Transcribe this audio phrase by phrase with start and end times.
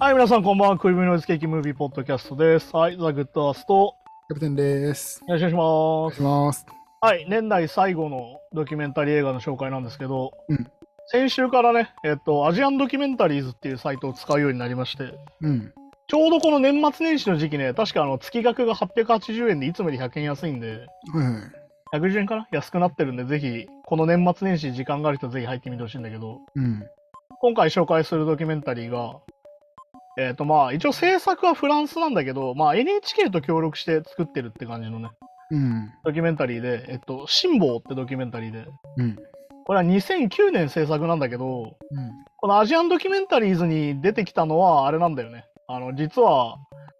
[0.00, 0.78] はい、皆さんこんばんは。
[0.78, 2.74] クイブノイズケーキムービーポッドキャストです。
[2.74, 3.94] はい、ザ・グッドアースト、
[4.28, 5.20] キャプテンです。
[5.28, 6.22] よろしくおお願いし願いします。
[6.22, 6.66] ます。
[7.02, 10.70] はい、年内最後のドキュメンタリー映画の紹介なんですけど、うん
[11.12, 15.74] 先週からね、えっと、アジアンドキュメンタリーズっていうサイトを使うようになりまして、うん。
[16.08, 20.78] ちょうどこの年末年始の時期ね、確かあの月額が880円でいつもより100円安いんで、はい
[21.26, 21.40] は
[21.92, 22.00] い。
[22.00, 22.48] 110円かな？
[22.52, 26.86] 安くなってるんで、ぜひ、この年末年始時間がある人ぜひ入ってみてほしいんだけど、うん。
[27.42, 29.18] 今回紹介するドキュメンタリーが、
[30.18, 35.10] えっ、とまあ一応制作はフランスなんだけど、まあ NHK と協力して作ってるって感じのね、
[35.50, 35.92] うん。
[36.04, 39.16] ドキュメンタリーで、えっと、辛抱ってドキュメンタリーで、うん。
[39.64, 42.12] これは2009年制作なんだけど、うん。
[42.36, 45.44] このアジアンドキュメンタリーズに出てきたのはあれなんだよね。
[45.68, 46.56] あの、実は、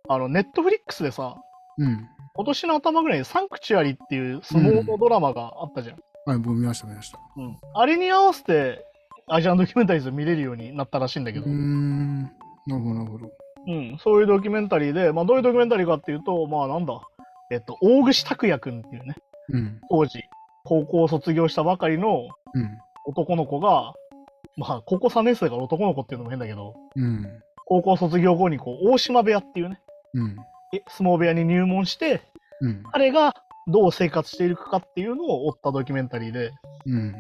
[0.09, 1.37] あの、ネットフリックスでさ、
[1.79, 2.09] うん。
[2.35, 5.99] 今年の頭ぐらいにサンクチュアリっていう相撲のドラマがあったじゃん。
[6.27, 7.19] はい、僕見ました、見ました。
[7.37, 7.57] うん。
[7.75, 8.85] あれに合わせて、
[9.29, 12.31] アジアンドキュメンタリーズ見れるようになったらしいんだけど、うーん。
[12.67, 13.31] なるほど、なるほど。
[13.67, 17.01] うん、そういうドキュメンタリーで、まあ、どういうドキュメンタリーかっていうと、まあなんだ、
[17.51, 19.17] えっと、大串拓也君っていうね、
[19.51, 19.81] うん。
[19.91, 20.23] 当時、
[20.65, 22.79] 高校を卒業したばかりのうん。
[23.07, 23.95] 男の子が、
[24.57, 27.27] まあ、高校3年生だから男の子っていうのも変だけど、うん。
[27.67, 29.81] 高校卒業後にこう、大島部屋っていうね、
[30.15, 30.37] うん。
[30.75, 32.23] え相撲部屋に入門して、
[32.61, 32.83] うん。
[32.93, 33.35] 彼が
[33.69, 36.53] どう生活していくかっていうのを追ったドキュメンタリーで、
[36.87, 37.15] うん。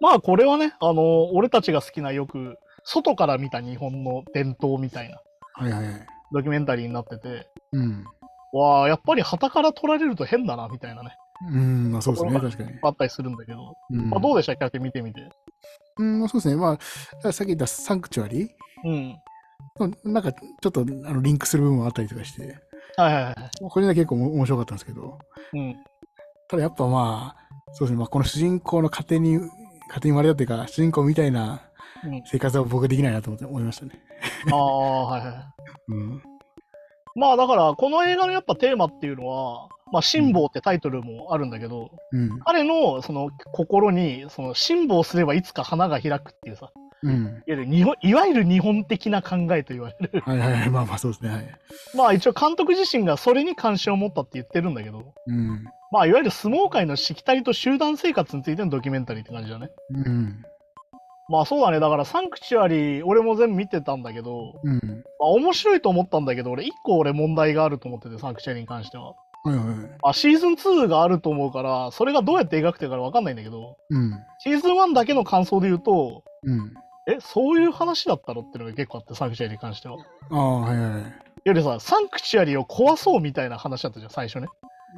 [0.00, 5.20] まあこれはね、あの、俺たちが好きなよく、外から見た日本の伝統みたいな
[5.52, 6.06] はいはいはい。
[6.32, 8.04] ドキュメンタリーになってて、うん。
[8.52, 11.10] わあ、やっぱり旗から撮られると変だな、みたいなね、
[11.50, 12.78] うん、まあそうですね、確かに。
[12.82, 14.10] あったりするんだけど、うん。
[14.10, 14.66] まあ、どうでした？
[14.66, 15.20] っけ見てみて。
[15.98, 16.56] うん、まあそうですね。
[16.56, 16.78] ま
[17.24, 18.50] あ、さっき言ったサンクチュアリ？
[18.84, 19.16] うん。
[19.78, 22.58] ーなんかちょっとあのリンクする部分もあったりとかして、
[22.96, 23.34] はいはいはい。
[23.68, 25.18] これが結構面白かったんですけど、
[25.52, 25.76] うん。
[26.48, 29.50] ただやっぱまあ、そうですね、まあこの主人公の家庭に、家庭に
[29.88, 31.58] 生まれたっていうか、主人公みたいなうん、
[32.24, 33.92] 生活は僕はできないなと思って思いましたね。
[34.50, 35.34] ああ、はいはい。
[35.88, 36.22] うん。
[37.14, 42.40] まあだから、この映画のやっぱテーマっていうのは、まあ、辛抱ってタイトルもあるんだけど、うん。
[42.40, 46.70] 彼のその心に、その辛抱すればいつか花が開くっていうさ、
[47.02, 47.24] うん。
[47.24, 50.22] いわゆる日本いわゆる日本的な考えと言われる。
[50.22, 51.46] はいはいはい、まあまあそうですね、はい。
[51.94, 55.64] まあ一応監督自身がそれに関心を持ったって言ってるんだけど、うん。
[55.92, 59.70] まあいわゆる相撲界のしきたりと集団生活についてのドキュメンタリーって感じだね。
[59.90, 60.42] うん。
[61.28, 61.80] まあそうだね。
[61.80, 64.76] だからサンクチュアリー、俺も全部見てたんだけど、うん。
[64.76, 64.80] ま
[65.22, 69.14] あ面白いと思ったんだけど、俺一個俺問題があると思ってて、サンクチュアリーに関しては。
[69.44, 69.76] はいはいはい。
[70.02, 74.12] あ、シーズン2があると思うから、それがどうやって描くてるかわかんないんだけど、うん。
[74.38, 76.74] シーズン1だけの感想で言うと、うん。
[77.08, 79.96] え、そういう話だったのっていうのが結構あって、サンクチュアリーに関しては。
[80.30, 81.02] ああ、はいはいはい。
[81.44, 84.48] よりさ、サンクチュアリーを壊そうみたいな話だったじゃん、最初ね。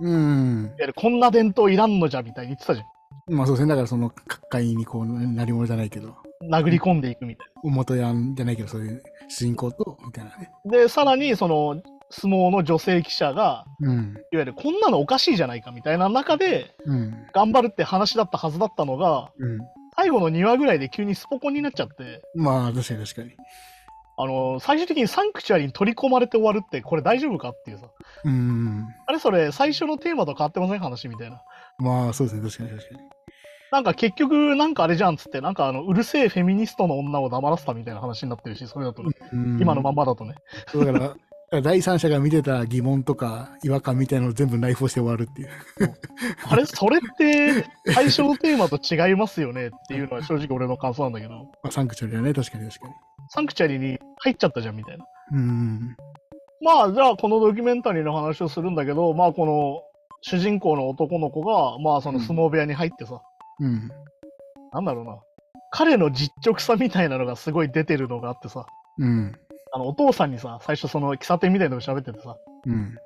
[0.01, 0.73] うん。
[0.97, 2.85] こんな伝統いらんのじゃみたいに言ってたじゃ
[3.29, 6.55] まあそうですね、だからその、各界にこう、なり物じゃないけど、ん。
[6.55, 10.51] 殴り込んでいくみたい元ヤンじゃないけど、そういう主人公と、みたいなね。
[10.65, 10.79] な。
[10.79, 14.15] で、さらに、その、相撲の女性記者が、うん。
[14.33, 17.27] いわゆるこんなのおかしいじゃないかみたいな中で、うん。
[17.35, 19.59] 頑張るって話だったはずだったのが、うん。
[19.97, 23.33] 最後の2話ぐらいで急にスポコンになっちゃって、まあ確かに確かに。
[24.17, 27.89] あの、最終的にサンクチュアリーに取り込まれて終わるって、これ大丈夫かっていうさ。
[28.25, 28.87] うん。
[29.07, 30.79] あれそれ、最初のテーマと変わってません？
[30.79, 31.43] 話みたいな。
[31.79, 33.01] まあそうですね、確かに確かに。
[33.71, 40.35] なんか結局、なんかあれじゃんっつって、なんかあの、うるせえフェミニストの女を黙らせたみたいな話になってるし、それだとね、うん今のまんまだとね。
[40.75, 41.17] だか
[41.51, 45.49] ら、第三者が見てた疑問とか違和感みたいなのを全部内包して終わるっていう。
[46.49, 52.95] あれそれって、最初のテーマと違いますよねっていうのは正直俺の感想なんだけど、まあ、サンクチュアリはね、確かに確かに。
[53.31, 55.05] サンクチュアリーに入っちゃったじゃんみたいな。
[55.33, 55.97] うん。
[56.61, 59.83] まあ、じゃあこのドキュメンタリーの話をするんだけど、まあこの
[60.23, 63.21] 主人公の男の子が、まあその相撲部屋に入ってさ、
[63.61, 63.91] うん。
[64.73, 65.19] なんだろうな、
[65.71, 68.67] 彼の実直さみたいなのがすごい出てるのがあってさ、
[68.99, 69.33] うん。
[69.73, 72.37] あのお父さんにさ、最初その喫茶店みたいなの喋っててさ、
[72.67, 72.97] うん。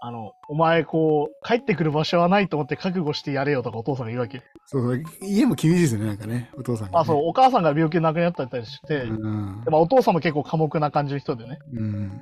[0.00, 4.42] あの、お前こう、帰ってくる場所はないと思って覚悟してやれよとかお父さんが言うわけ。
[4.66, 7.02] そうそう、家も厳しいですよね、なんかね、お父さんが、ね。
[7.02, 9.70] あ、そう、お母さんが病気で亡くなったりして、うんで。
[9.70, 12.20] まあお父さんも結構寡黙な感じの人でね、うん。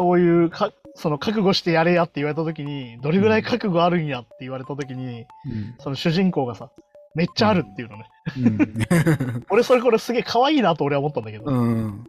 [0.00, 5.74] そういうか、その覚悟してやれやって言われた時に、どれぐらい覚悟あるんやって言われた時に、うん。
[5.78, 6.70] その主人公がさ、
[7.14, 8.06] めっちゃあるっていうのね。
[8.38, 9.44] うん。
[9.50, 12.04] 俺それこれすげえ可愛いなと俺は思ったんだけど、いうん。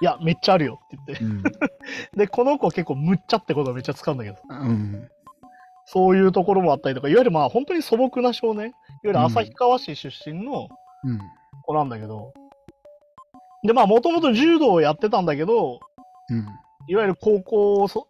[0.00, 1.22] や、めっちゃあるよって言って。
[1.22, 1.42] うん。
[2.16, 5.06] で、この子は結構むっちゃってことをめっちゃ使うんだけど、うん。
[5.84, 8.74] そういうところもあったりとか、いわゆるまあ本当に素朴な少年、いわ
[9.04, 10.68] ゆる旭川市出身の
[11.04, 11.18] うん。
[11.62, 12.32] 子なんだけど、
[13.64, 15.80] で、まあもともと柔道をやってたんだけど、
[16.30, 16.46] うん。
[16.88, 18.08] いわゆる高校をそ、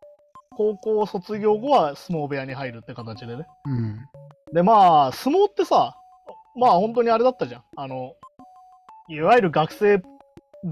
[0.56, 3.46] 高校を卒業後は相撲部屋に入るって形でね。
[3.66, 3.98] うん。
[4.52, 5.96] で、まあ、相撲ってさ、
[6.56, 7.62] まあ本当にあれだったじゃん。
[7.76, 8.14] あの、
[9.08, 10.00] いわゆる学生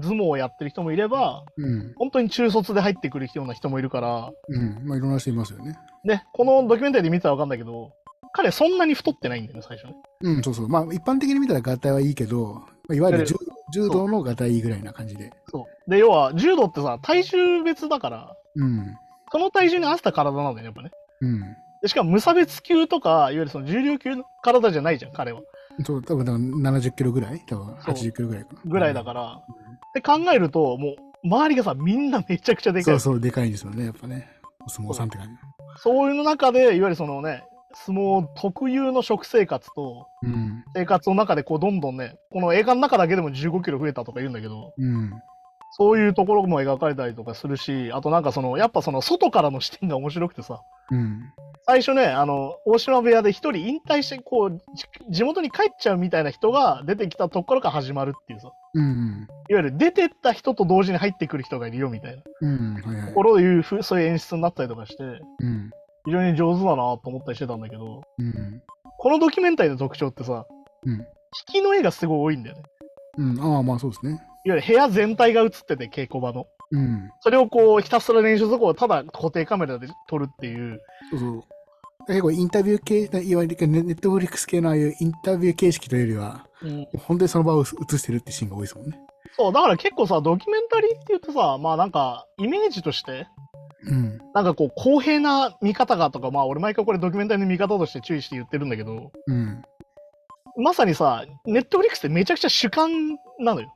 [0.01, 1.93] 相撲をやってる人もいれば、うん。
[1.97, 4.87] 本当に中卒で入ってくるような人もいるから、うん。
[4.87, 5.77] まあ、いろんな人いますよね。
[6.03, 7.91] ね、このドキュメンタリーで見てたらわかんないけど、
[8.33, 9.95] 彼そんなに太ってないんだよね、最初ね。
[10.21, 10.69] うん、そうそう。
[10.69, 13.35] まあ、一般的に見たら合体はいいけど、まあいわゆる柔
[13.73, 15.31] 柔道の合体ぐらいな感じで。
[15.49, 15.89] そう。
[15.89, 18.95] で、要は、柔道ってさ、体重別だから、うん。
[19.31, 20.91] その体重に合わせた体なんだよね、やっぱね。
[21.21, 21.41] うん。
[21.81, 25.41] でしかも無差別級とか、いわゆるその重量級の体じゃないじゃん、彼は。
[25.83, 27.43] そう、多分だから70キロぐらい？
[27.47, 28.59] 多分そう80キロぐらいかな。
[28.63, 29.41] ぐらいだから。
[29.89, 30.95] って考えると、もう、
[31.27, 32.99] 周りがさ、みんなめちゃくちゃでかい。
[32.99, 34.29] そうそう、でかいんですよね、やっぱね。
[34.65, 35.33] お相撲さんって感じ。
[35.81, 37.43] そういう中で、いわゆるそのね、
[37.75, 40.63] 相撲特有の食生活と、うん。
[40.75, 45.11] 生活の中でこうどんどんね、この映画の中だけでも15キロ増えたとか言うんだけど、うん。
[45.75, 50.61] そういうところも描かれたりとかするし、あとなんかその、やっぱその外からの視点が面白くてさ、
[50.91, 51.33] うん。
[51.65, 59.27] 最初ね、あの、大島部屋で一人引退して、こう、じ地元に帰っちゃうみたいな人が出てきたところから始まるっていうさ、うん。
[59.49, 62.73] いわゆる出てった人と同時に入ってくる人がいるよみたいなうん。
[62.75, 63.23] はいはいとこ。
[63.23, 65.03] ろをいうそういう演出になったりとかして、
[65.39, 65.71] うん。
[66.05, 68.61] 非常に上手だなと思ったりしてたんだけど、うん。
[68.99, 70.45] このドキュメンタリーの特徴ってさ、
[70.83, 70.93] うん。
[70.93, 71.05] 引
[71.47, 72.63] きの絵がすごい多いんだよね。
[73.17, 73.39] うん。
[73.39, 74.21] ああ、まあそうですね。
[74.45, 76.45] いわゆる部屋全体が映ってて、稽古場の。
[76.71, 77.09] うん。
[77.21, 80.79] それをこう、ひたすら練習するとこをただ固定カメラで撮るっていう。
[81.11, 81.43] そうそう。
[82.07, 86.45] 結構インタビュー系、いわゆるネネットフリックス系のああいうインタビュー形式というよりは、
[87.05, 88.99] 本当にその場を映してるってシーンが多いですもんね。
[89.37, 93.27] そう、だから結構さ、ドキュメンタリーって言うとさ、まあなんか、イメージとして、
[93.85, 94.17] うん。
[94.33, 99.61] なんかこう、公平な見方がとか、まあ俺毎回これドキュメンタリーの見方として注意して言ってるんだけど、うん。
[100.57, 102.91] まさにさ、ネットフリックスってめちゃくちゃ主観
[103.39, 103.73] なのよ。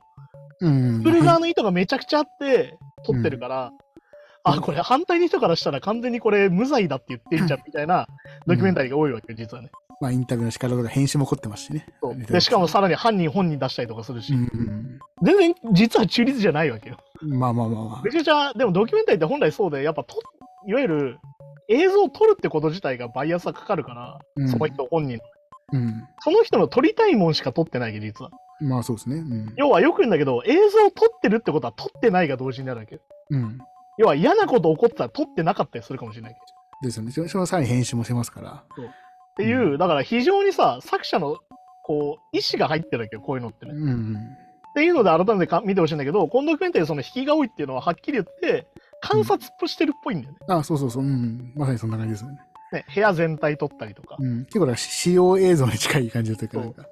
[0.60, 0.98] うん。
[0.98, 3.72] 作る側の意図がめちゃくちゃあって、撮ってるから、
[4.44, 8.06] あ、これ反対の人からしたら完全にこれ無罪だって言ってんじゃんみたいな
[8.46, 9.70] ドキュメンタリーが多いわけよ、実はね。
[10.00, 11.86] まあインタビューの仕方とか編集も凝ってますしね。
[12.00, 14.98] そうで、しかもさらに犯人本人出したりとかするし、うん。
[15.24, 16.98] 全然実は中立じゃないわけよ。
[17.22, 18.10] まあまあまあまあめ。
[18.10, 20.16] ちゃくちゃ、でもドキュメンタリーって本来そうで、やっぱと、
[20.66, 21.18] いわゆる
[21.68, 25.22] 映像を撮るってこと自体がバイアスがかかるから、うんその人本人の。
[25.72, 26.08] うん。
[26.20, 28.30] その人の撮りたいもんしか撮ってないけど、実は。
[28.60, 29.16] まあそうですね。
[29.16, 29.54] うん。
[29.56, 33.00] 要はよく言うんだけど、映像を撮ってるってことは撮ってないが同時になるわけよ。
[33.30, 33.58] うん。
[33.98, 36.46] 要は嫌なこと起こってたら撮ってなかったりするかもしれないけど。
[36.88, 37.10] ですよね。
[37.10, 38.64] そそのさらに編集もしてますから。
[39.38, 41.36] っていう、だから非常にさ、作者の
[41.84, 43.72] こう意思が入ってるわけよ、こういうのってね。
[43.72, 44.16] うん。
[44.16, 48.66] っていうので改めてか見てほしいんだけど、このドキュメンタリーその引きが多いっていうのははっきり言って、
[49.00, 50.38] 観察してるっぽいんだよね。
[50.48, 51.04] あそうそうそう。
[51.04, 51.52] うん。
[51.54, 52.38] まさにそんな感じですよね。
[52.72, 54.16] ね部屋全体撮ったりとか。
[54.18, 54.44] うん。
[54.46, 56.84] 結構だから使用映像に近い感じというか、なんか。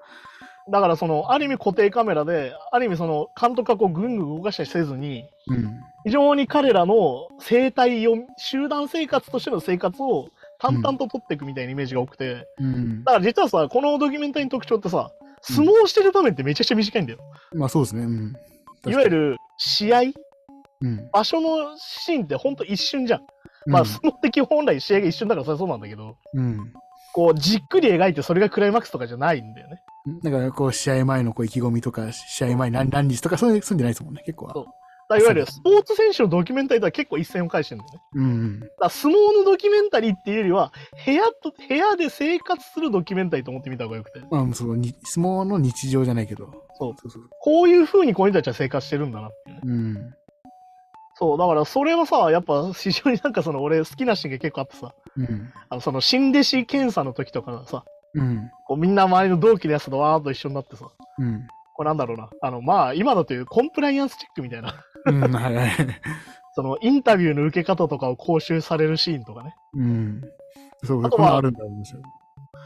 [0.71, 5.81] だからその、ある意味固定カメラで、ある意味その、監督がこうぐんぐん動かしたりせずに、うん。
[6.05, 10.29] 非常に彼らの生態を、集団生活としての生活を
[10.59, 13.05] 淡々と撮っていくみたいなイメージが多くて、うん。
[13.05, 15.11] だから実はさ、このドキュメンタリーの特徴ってさ、
[15.43, 17.19] 相撲してる場面ってめちゃくちゃ短いんだよ。
[17.55, 18.03] まあそうですね。
[18.03, 18.37] うん。
[18.91, 20.01] いわゆる試合、
[20.81, 21.11] うん。
[21.13, 23.21] 場所のシーンってほんと一瞬じゃん。
[23.67, 26.73] まあ、相撲って本来試合が一瞬だからそれはそうなんだけど、うん。
[27.13, 29.81] こう、じっくり描いてそれがクライマックスとかじゃないんだよね。
[30.23, 34.55] だから、こう、試合前のこう意気込みとか、試合前何何日とか、そういう、そういうんじゃないですもんね、結構は。
[35.09, 38.01] いわゆるスポーツ選手のドキュメンタリーとは結構一線を返してるんだよね。
[38.15, 38.61] うん。
[38.81, 40.73] だ相撲のドキュメンタリーっていうよりは、
[41.05, 44.21] 部屋と、部屋で生活するドキュメンタリーと思ってみた方がよくて。
[44.29, 46.53] まあ、そう、に相撲の日常じゃないけど。
[46.79, 47.23] そうそうそう。
[47.41, 49.61] こういう風にこの人たちは生活してるんだなっていうね。
[49.65, 50.15] うん。
[51.15, 55.53] そう、だからそれはさ、やっぱ非常になんかその俺好きなシーンが結構あってさ、うん。
[55.71, 57.85] あのその新弟子検査の時とかさ、
[58.15, 58.51] うん。
[58.67, 61.47] こうみんな周りの同期のやつとわーっと一緒になってさ、うん。
[61.77, 64.75] これなんだろうな、あのまあ今だというコンプライアンスチェックみたいな、
[65.07, 65.35] うん。
[65.35, 65.71] はいはい。
[66.55, 69.55] そのインタビューの受け方とかを講習されるシーンとかね。
[69.75, 70.23] うん。
[70.85, 72.01] そう、あとはあるんだろうんですよ。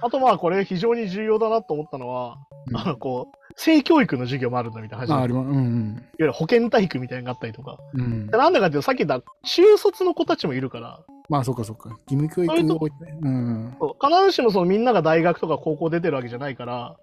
[0.03, 2.39] あとまあこれ非常に重要だなと思ったのは、
[2.69, 5.13] うんあのこう、性教育の授業もあるんだみたいな話。
[5.13, 5.49] あ、いわあります。
[5.49, 7.79] うんゆる保健体育みたいなのがあったりとか。
[7.95, 8.27] うん。
[8.29, 11.91] なんだかっていうとさっき言った中卒の子たちもいるから、まあ、そうかそうか。
[12.11, 13.19] 義務教育が多いね。
[13.23, 13.77] うん。
[14.01, 16.97] 必ずしもそのみんなが大学とか高校出てるわけじゃないから、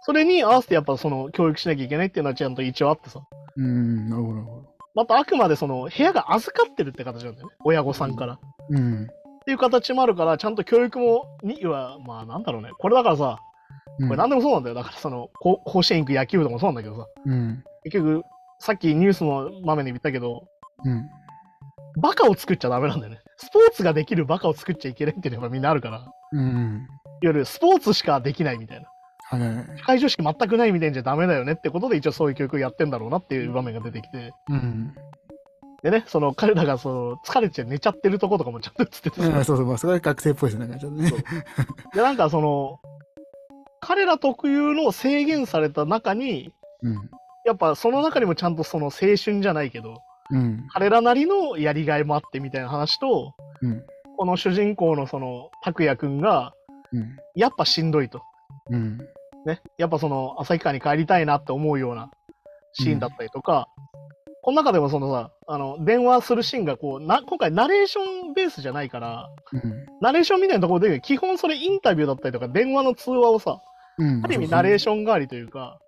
[0.00, 3.20] それに合わせてやっぱその教育しなきゃいけないっていうのはちゃんと一応あってさ。
[3.56, 4.08] うん。
[4.08, 4.68] なるほど、なるほど。
[4.94, 7.54] またあくまでその部屋が預かってるって形なんだよね。
[7.64, 8.34] 親御さんから。
[8.34, 8.38] っ
[8.70, 9.06] うん。
[9.44, 12.70] ていう形もあるから、ちゃんと教育も、には、まあなんだろうね。
[12.78, 13.38] これだからさ、
[13.98, 14.74] うんこれ何でもそうなんだよ。
[14.76, 17.64] だからその、こ甲子園行く野球部とかもそうなんだけどさ、うん。
[17.84, 18.22] 結局、
[18.60, 20.44] さっきニュースの場面で言ったけど、
[20.84, 21.08] うん。
[22.00, 23.20] バカを作っちゃダメなんだよね。
[23.36, 26.86] スポーツができるバカを作っちゃいけないっていうのがみんなあるから、いわうん。
[27.22, 28.88] ゆるスポーツしかできないみたいな。
[29.30, 29.78] はい。
[29.78, 34.32] 社会常識全くないみたいじゃダメだよねってことで一応そういう教育をやってんだろうなっていう場面が出てきて。
[34.48, 34.94] うん。
[35.82, 41.12] でね、その彼らがその疲れちゃ寝ちゃってるとことかもちゃんと映っててさうんそうそう、まあ、それは学生っぽいですね、なんかちょっとね。
[41.94, 42.80] で、なんかその、
[43.80, 46.94] 彼ら特有の制限された中に、うん。
[47.44, 50.66] やっぱその中にもちゃんとその青春じゃないけど、うん。
[50.72, 53.82] 彼らなりのやりがいもあってみたいな話と、うん。
[54.16, 56.52] この主人公のその拓也くんが、
[56.92, 57.16] うん。
[57.36, 58.22] やっぱしんどいと。
[58.70, 58.98] うん。
[59.46, 59.60] ね。
[59.78, 62.10] やっぱその旭川に帰りたいなって思うような
[62.72, 63.68] シーンだったりとか、
[64.42, 69.86] この中でもそのさ、あの、電話するシーンがこう、な、今回ナレーションベースじゃないから、うん。
[70.00, 73.60] ナレーションみたいなところで、基本それインタビューだったりとか、電話の通話をさ、
[73.98, 74.24] うん。
[74.24, 75.78] ある意味ナレーシション代わりというか。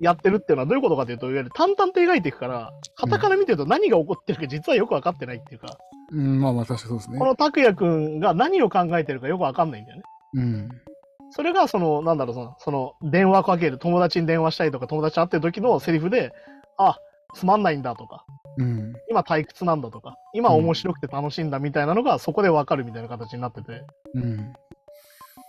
[0.00, 5.76] やってるっていうのはどういうことかというと、いわゆる淡々と描いていくから、傍から見てると何が起こってるか実はよく分かってないっていうか、
[6.12, 7.26] うん、まあまあ確かにそうですねこ。
[7.26, 10.02] の拓也くんが何を考えてるかよく分かんないんだよね。
[10.34, 10.68] うん。
[11.30, 16.32] それがその、なんだろう、その、その電話かける、友達に電話したりとか、友達と会ってる時のセリフで、
[16.78, 16.98] あ、
[17.34, 18.24] つまんないんだとか、
[18.56, 18.94] うん。
[19.10, 23.82] 今退屈なんだとか、今面白くて楽しいんだみたいなのがそこで分かるみたいな形になってて、
[24.14, 24.52] うん。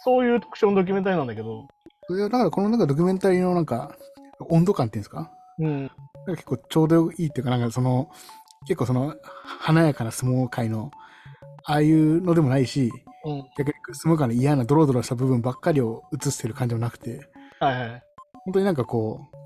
[0.03, 1.67] そういう特徴のドキュメンタリーなんだけど、
[2.07, 3.95] それはだからこのなんかドキュメンタリーのなんか
[4.49, 5.31] 温度感っていうんですか？
[5.59, 5.91] うん、
[6.27, 8.09] 結構ちょうどいいっていうか、なんかその、
[8.67, 9.15] 結構その
[9.59, 10.91] 華やかな相撲界の、
[11.65, 12.91] ああいうのでもないし、
[13.29, 18.03] うん、逆に相撲界の嫌なドロドロした部分ばっかりを映してる感じもなくて、はいはい。
[18.45, 19.37] 本当になんかこう、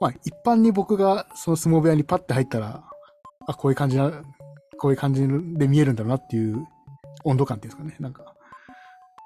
[0.00, 2.84] まあ一般に僕がその相撲部屋にパッて入ったら、
[3.46, 4.10] あ、こういう感じな、
[4.78, 6.66] こういう感じで見えるんだろうなっていう
[7.24, 7.96] 温度感っていうんですかね。
[8.00, 8.34] なんか、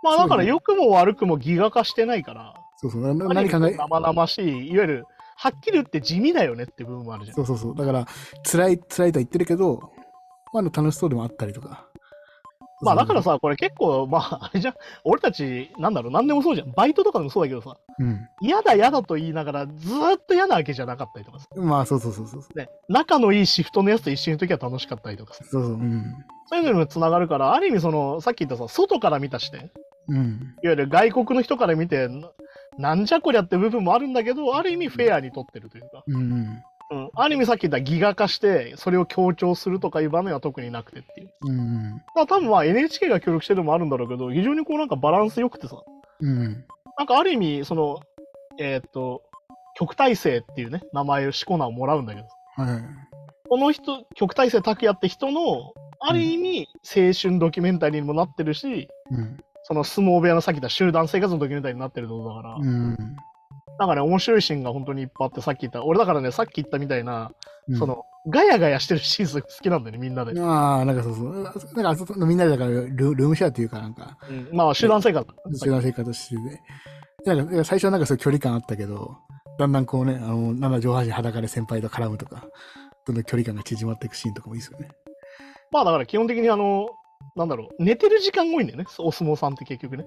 [0.02, 5.04] まあだから良くも悪くもギガ化してないから、そうそう、な何何考え、か生々しい、いわゆる、
[5.36, 7.36] はっきり言って地味だよねって部分もあるじゃん。
[7.36, 7.76] そうそうそう。
[7.76, 8.06] だから、
[8.50, 9.92] 辛い、辛いとは言ってるけど、
[10.52, 11.85] まあ、楽しそうでもあったりとか。
[12.82, 16.72] まあだからさ、これ結構、まああれじゃん、俺たち、なんだろう、なんでもそうじゃん。
[16.72, 18.28] バイトとかでもそうだけどさ、うん。
[18.40, 22.42] 嫌だ嫌だと言いながら、ずーっと嫌なわけじゃなかったりとかさ、まあ、そうそうそうそう。
[22.42, 26.04] そうね、仲のいいシフトのやつと一緒にいるときは楽しかったりとかさ、そう、うん。
[26.46, 29.70] そういうのにもつながるから、ある意味その、さっき言ったさ、外から見た視点、いわ
[30.08, 30.56] うん。
[30.62, 32.30] ゆる外国の人から見て、な
[32.78, 36.62] なんじゃこりゃって部分もあるんだけど、ある意味フェアに取ってるというか、うん。
[36.90, 41.30] うん、ある意味さっき言ったギガ化して、それを強調するとかいう場面は特になくてっていう。
[41.42, 42.02] うん。
[42.14, 45.82] 多分まあ NHK が協力してるのもあるんだろうけど、非常にこうなんかバランス良くてさ、
[46.20, 46.64] うん。
[46.96, 48.00] なんかある意味、その、
[48.58, 49.22] えーっと、
[49.78, 52.82] 極大生っていうね、名前をシコナをもらうんだけど、はい。
[53.48, 59.38] この人、極大生拓也って人の、ある意味、青春ドキュメンタリーにもなってるし、うん。
[59.64, 62.96] その相撲部屋のさっき言った集団生活のドキュメンタリーになってるってことだから、うん。
[63.78, 67.32] なんかね、面白いシーンが本当にいっぱいあって、さっき言った、俺だからね、さっき言ったみたいな、
[67.68, 70.38] うんそ、の、ガヤガヤしてるシーン好きなんだよね、みんなで。
[70.40, 71.42] ああ、なんかそうそう。
[71.42, 75.26] なんかみんなでだからル、ルームシェアっていうかなんか、うん、まあ、集団生活。
[75.62, 76.36] 集団生活して
[77.24, 79.16] て、なんか最初はなんかそういう距離感あったけど、
[79.58, 82.46] だんだんこうね、あの、なんだ上半身裸で先輩と絡むとか、
[83.06, 84.88] どんどん距離感が縮まっていくシーンとかもいいですよね。
[85.70, 86.88] まあ、だから基本的にあの、
[87.34, 90.04] なんだろう、寝てる時間が多いんだよね、お相撲さんって結局ね。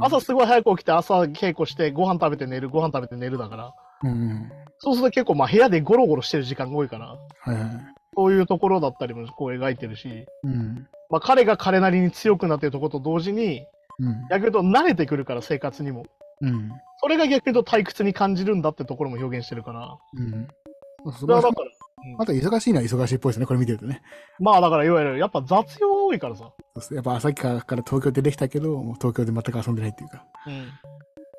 [0.00, 4.50] 朝すごい早く起きて、朝稽古して、ご飯食べて寝る、ご飯食べて寝るだから、うん。
[4.78, 7.70] そうすると結構まあ部屋でゴロゴロしてる時間が多いから、はいはい。
[8.16, 10.86] そういうところだったりもこう描いてるし、うん。
[11.10, 13.64] まあ彼が彼なりに強くなってるところと同時に、
[13.98, 14.26] うん。
[14.28, 16.06] 逆に言うと慣れてくるから生活にも。
[16.40, 16.70] うん。
[17.00, 19.96] それが逆に言うと退屈に感じるんだってところも表現してるから。
[20.14, 20.48] うん。
[21.12, 21.70] それはだから、
[22.16, 24.02] また忙しいのは忙しいっぽいですね、これ見てるとね。
[24.38, 26.50] まあだからいわゆるやっぱ雑用が多いからさ。
[26.80, 30.24] そうやっぱ旭川から東京出てきたけど、もう東京で全く遊んでないっていうか。
[30.46, 30.68] うん。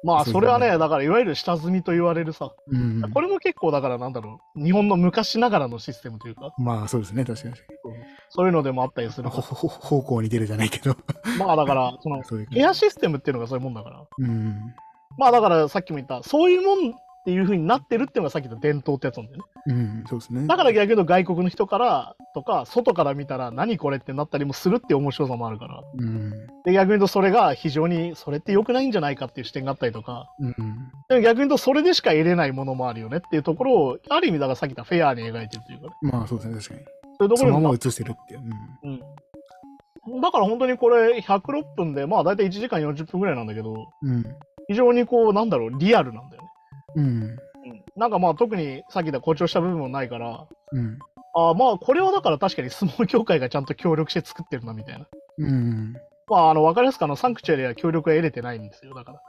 [0.01, 2.51] まあそれはね、だからいわゆる下積みと言われるさ。
[2.67, 3.01] うん。
[3.11, 7.55] これも結構だからなんだろう、日本の昔ながらのシステムというか、まあそうですね、確かに。
[8.29, 10.91] そういうのでもあったりする方向に出るじゃないけど。
[10.91, 11.45] ら。
[11.45, 14.05] まあだから、その、そアシステムっていうのがそういうもんだから。
[14.17, 14.73] うん。
[15.17, 19.43] まあだからさっきも言った、そういうもんっていう風になってるっていうのがさっき言った伝統ってやつなんだよね。
[19.67, 20.47] うん、そうですね。
[20.47, 25.81] だから逆に言うと外国の人からとか、外から見たら何これってなったりもするっていう面白さもあるから。
[25.97, 26.31] うん。
[26.63, 30.55] で、逆に言うとそれが非常にそれって良くないんじゃないかっていう視点があったりとか、うん。
[31.09, 36.11] でも逆に言うとそれでしか得れないものもあるよねっていうところを、ある意味だからさっき言ったフェアに描いてるというかね。
[36.11, 36.79] まあそうですね、確かに。
[36.79, 36.85] そ
[37.21, 38.41] ういうところそのまま映してるっていう。
[38.83, 40.21] うん。
[40.21, 44.23] だから本当にこれ106分で、まあ大体1時間40分ぐらいなんだけど、うん。
[44.69, 46.48] 非常にこう、なんだろう、リアルなんだよね。
[46.95, 47.05] うん。
[47.05, 47.37] うん。
[47.95, 50.99] なんかまあ特にさっき言った誇張した部分もないから、うん。
[51.35, 55.05] ああまあこれはだから確かに相撲協会がちゃんと協力して作ってるなみたいな。
[55.37, 55.93] うん。
[56.27, 58.93] まああの、わかりやすくあの、サンクチュアリは協力が得れてないんですよ。
[58.93, 59.21] だから。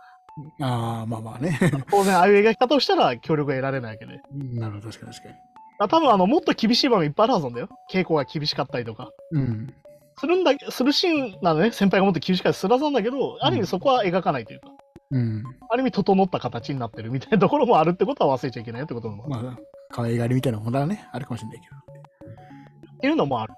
[0.67, 1.59] ああ、まあまあね。
[1.91, 4.21] 当然ああいう描き方をしたら協力が得られないわけで。
[4.59, 5.35] なるほど、確かに確かに。
[5.81, 7.69] あ多分あの、もっと厳しい場面いっぱいあるはずなんだよ。
[7.91, 9.11] 稽古が厳しかったりとか。
[9.33, 9.75] うん。
[10.19, 14.69] するんだけ、するシーンなのね、先輩がもっと厳しかったりするはずなんだけど、ある意味そこは描かないというか、
[15.11, 15.45] うん。
[15.69, 19.45] ある意味整った形になってるみたいなところもあるってことは忘れちゃいけないってこともある。
[19.45, 19.59] まあ、
[19.91, 23.55] 可愛がりみたいなものはね、あるかもしれないけっていうのもある。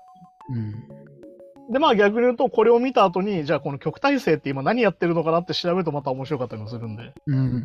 [0.51, 0.55] ど。
[0.55, 1.73] うん。
[1.73, 7.13] で、まあ逆に言うと、これを見た後に、じゃあこの極大生って今何やってるのかなって調べるとまた面白かったりもするんで。
[7.27, 7.39] うん。
[7.39, 7.65] うん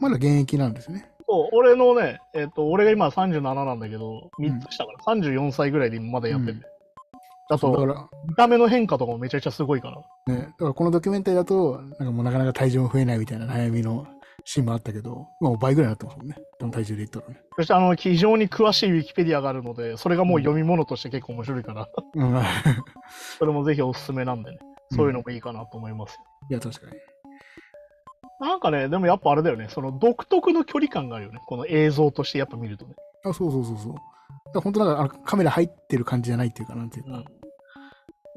[0.00, 1.08] まだ現役なんですね。
[1.26, 6.60] そう俺のね、えっ、と、俺が今37なんだけど、うん3つ下から、34歳ぐらいでまだやってて。
[7.54, 10.02] うんだと、見た目の変化とかもめちゃくちゃすごいから。
[10.26, 14.06] ら、ね、だからこのドキュメンタリーだと、なんかもうなかなか体重も増えないみたいな悩みの
[14.44, 16.36] シーンもあったけど、まあもう倍ぐらいになってますもんね。
[16.58, 17.40] この体重で言ったらね。
[17.56, 22.36] そして、あの、非常に詳しいウィキペディアがあるので、それがもう読み物として結構面白いから、うん。
[22.36, 22.42] い
[23.38, 24.58] それもぜひおすすめなんでね、
[24.92, 26.18] そういうのもいいかなと思います。
[26.48, 26.92] や、確かに。
[28.40, 32.94] なんかね、でもやっぱあれだよね、その独特の距離感があるよね、この映像としてやっぱ見るとね。
[33.24, 34.60] あ、そうそうそうそう。
[34.60, 37.22] 本当なんかあのカメラ入ってる感じじゃないっていうか、なんていうか。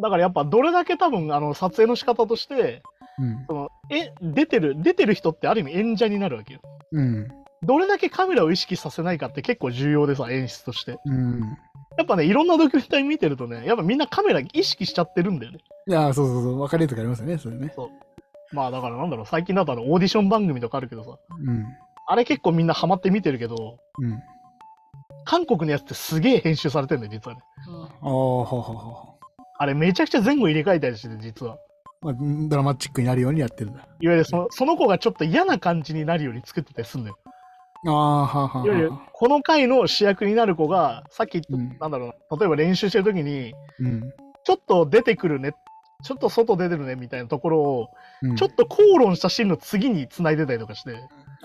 [0.02, 2.84] だからやっぱどれだけ多分あの撮影の仕方として、
[3.18, 3.46] うん。
[3.48, 6.62] そのえ出てる出てる人ってある意味演者になるわけよ。
[6.92, 7.28] うん。
[7.64, 10.98] どれだけカメラを意識させないかって結構重要でさ、演出として。
[11.06, 11.58] うん。
[11.98, 15.60] やっぱね、いろんなドキュメンタリー見てるとね、やっぱみんなカメラ意識しちゃってるんだよね。
[15.88, 16.58] いや、そうそうそう。
[16.58, 17.74] 分かれるとかありますよね、それね。
[18.52, 21.66] まあだからなんだろう、最近だとあのオーディション番組とかあるけどさ、うん。
[22.08, 24.22] あれ結構みんなハマって見てるけど、うん。
[25.24, 27.42] 韓国のやつってすげえ編集されてるんだよ、実はね。
[28.02, 29.15] ああ、ははは
[29.58, 31.58] あれめちゃくちゃ前後入れ替えたりしてて、実は。
[32.02, 32.14] まあ、
[32.48, 33.88] ドラマチックになるようにやってるんだ。
[34.00, 37.18] いわゆるそのその子がちょっと嫌な感じになるように作ってたりするんだよ。
[37.88, 39.10] ああ、はあはあいわゆるはあ。
[39.12, 44.14] この回の主役になる子が、さっき言った、うんなんだろうな、例えば練習してる時に、うん。
[44.44, 45.54] ちょっと出てくるね、
[46.04, 47.90] ちょっと外出てるねみたいなところを、
[48.22, 50.96] うんちょっと口論したシーンの次に繋いでたりとかして、っ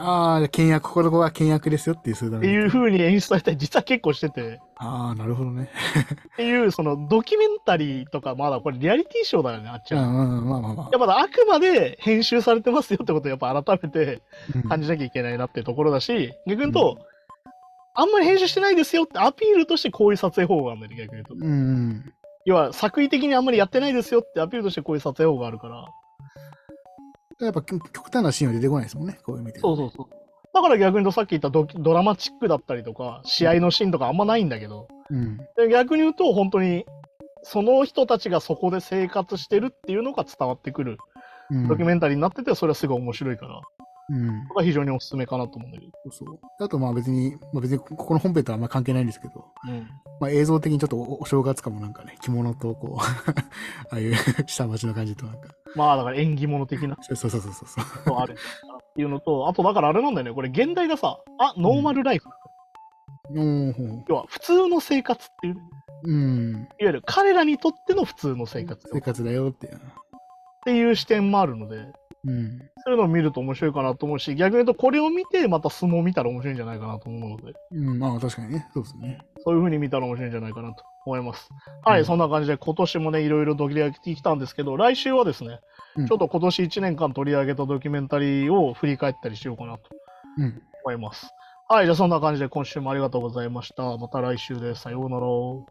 [0.00, 5.69] ああ、倹約、ここの子は倹約ですよっていう数段ていう風に演出されたり実は結構してて、ああ、なるほどね。
[6.35, 10.02] っていう、そのドキュメンタリーとか、まだこれリアリティショーだよね、あっちは。
[10.02, 14.23] うんうん、まあまあまあやっぱあくまで編集されてますよってことをやっぱ改めて
[14.54, 14.62] うん。
[14.62, 16.99] 感じなきゃいけないなっていうところだし、逆に言うと、
[17.95, 21.47] あんまり編集してないですよってアピールとしてこういう撮影方法があるんだよね、逆に言うと。
[21.47, 21.54] うんう
[21.92, 22.14] ん。
[22.44, 25.87] 要は作為的にあんまりやってないですよってアピールとしてこういう撮影方法があるから。
[27.40, 30.21] やっぱ極極端なシーンは出てこないですもんね、こういう見てるとそうそうそう。
[30.52, 35.38] だから逆に言うとさっき言ったドキドラマチックだったりとか、試合のシーンとかあんまないんだけど、うん。
[35.56, 36.84] で逆に言うと本当に
[37.43, 40.99] その人たちがそこで生活してるっていうのが伝わってくる
[41.50, 41.69] うん。
[41.69, 43.60] ドキュメンタリーになってて、それはすごい面白いから、
[44.10, 44.49] うん。
[44.49, 45.92] 僕は非常におすすめかなと思うんだけど。
[46.10, 46.38] そうそう。
[46.58, 49.88] あとまあ別に、まあ別にここの本編とはあんま関係ないんですけど、うん。
[50.20, 53.00] まあ映像的にちょっとおお正月感もなんかね、着物とこう、
[53.90, 54.14] ああいう
[54.46, 58.08] 下町の感じとなんか、まあだから演技物的なそうそうそうそうそう。
[58.10, 62.28] のあるっていうのと、あとだからあれなんだよね、これ現代がさ、あ、ノーマルライフ。
[63.32, 63.73] うん。
[63.73, 65.62] ほ要は普通の生活っていう、いわ
[66.02, 66.68] ううん。
[66.80, 69.80] ゆる彼らにとっての普通の生活っ生活だよっていう。
[70.64, 71.86] ていう視点もあるので、
[72.25, 72.59] うん。
[72.85, 78.69] そういうのを見ると面白いかなと思うし、逆に言うとこれを見てまた相撲を見たら面白いんじゃないかなと思うので、うん、まあ確かにね。
[78.75, 79.21] そうですね。
[79.45, 81.49] そういう風に見たら面白いんじゃないかなと思います。
[81.83, 85.61] はい、うんそんな感じで今年もね、いろいろ取り上げてきたんですけど、来週はですね、
[85.97, 89.83] うんちょっと今年1年間取り上げたドキュメンタリーを振り返ったりしようかなと
[90.39, 90.63] うん。
[90.85, 91.28] 思います。
[91.69, 93.97] はい、じゃあそんな感じで今週もありがとうございました。
[93.97, 94.83] また来週です。
[94.83, 95.26] さようなら。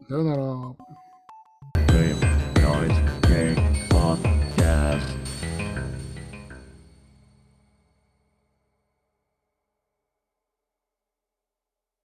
[0.08, 0.46] さよなら。